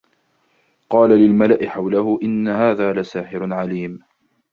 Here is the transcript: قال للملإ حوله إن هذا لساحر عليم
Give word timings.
قال 0.89 1.09
للملإ 1.09 1.69
حوله 1.69 2.19
إن 2.23 2.47
هذا 2.47 2.93
لساحر 2.93 3.53
عليم 3.53 3.99